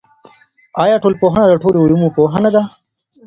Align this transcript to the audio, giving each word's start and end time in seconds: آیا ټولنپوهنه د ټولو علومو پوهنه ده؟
آیا 0.83 0.95
ټولنپوهنه 1.03 1.45
د 1.47 1.53
ټولو 1.63 1.77
علومو 1.83 2.07
پوهنه 2.17 2.49
ده؟ 2.55 2.63